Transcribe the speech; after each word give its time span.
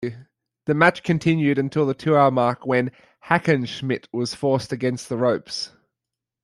The 0.65 0.73
match 0.73 1.03
continued 1.03 1.59
until 1.59 1.85
the 1.85 1.93
two-hour 1.93 2.31
mark, 2.31 2.65
when 2.65 2.89
Hackenschmidt 3.25 4.07
was 4.11 4.33
forced 4.33 4.71
against 4.73 5.09
the 5.09 5.17
ropes. 5.17 5.73